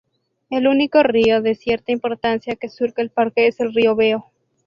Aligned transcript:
El 0.49 0.65
único 0.67 1.03
río 1.03 1.43
de 1.43 1.53
cierta 1.53 1.91
importancia 1.91 2.55
que 2.55 2.69
surca 2.69 3.03
el 3.03 3.11
parque 3.11 3.45
es 3.45 3.59
el 3.59 3.71
río 3.71 3.95
Veo. 3.95 4.31